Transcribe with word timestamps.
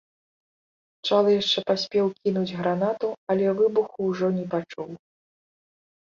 Чалы 1.09 1.33
яшчэ 1.41 1.59
паспеў 1.71 2.07
кінуць 2.21 2.55
гранату, 2.61 3.09
але 3.33 3.45
выбуху 3.59 4.07
ўжо 4.13 4.31
не 4.39 4.45
пачуў. 4.55 4.89